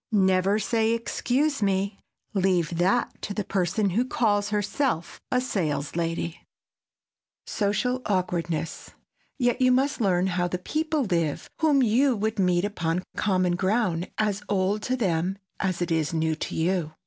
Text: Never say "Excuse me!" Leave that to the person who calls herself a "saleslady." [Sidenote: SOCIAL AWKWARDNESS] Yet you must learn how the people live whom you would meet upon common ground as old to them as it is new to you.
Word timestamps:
Never 0.11 0.57
say 0.57 0.93
"Excuse 0.93 1.61
me!" 1.61 1.99
Leave 2.33 2.79
that 2.79 3.21
to 3.21 3.35
the 3.35 3.43
person 3.43 3.91
who 3.91 4.03
calls 4.03 4.49
herself 4.49 5.21
a 5.31 5.37
"saleslady." 5.39 6.37
[Sidenote: 7.45 7.45
SOCIAL 7.45 8.01
AWKWARDNESS] 8.07 8.95
Yet 9.37 9.61
you 9.61 9.71
must 9.71 10.01
learn 10.01 10.25
how 10.25 10.47
the 10.47 10.57
people 10.57 11.03
live 11.03 11.51
whom 11.59 11.83
you 11.83 12.15
would 12.15 12.39
meet 12.39 12.65
upon 12.65 13.03
common 13.15 13.55
ground 13.55 14.09
as 14.17 14.41
old 14.49 14.81
to 14.89 14.97
them 14.97 15.37
as 15.59 15.83
it 15.83 15.91
is 15.91 16.15
new 16.15 16.33
to 16.33 16.55
you. 16.55 16.93